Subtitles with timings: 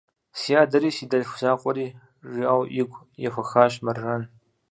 [0.39, 1.87] Си адэри, си дэлъху закъуэри,–
[2.31, 4.21] жиӏэу, и гур ехуэхащ Мэржан.